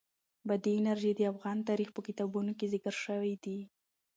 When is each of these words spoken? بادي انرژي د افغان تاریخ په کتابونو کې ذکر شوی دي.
بادي 0.47 0.71
انرژي 0.79 1.11
د 1.15 1.21
افغان 1.33 1.57
تاریخ 1.69 1.89
په 1.93 2.01
کتابونو 2.07 2.51
کې 2.59 2.65
ذکر 2.73 2.93
شوی 3.05 3.33
دي. 3.43 3.59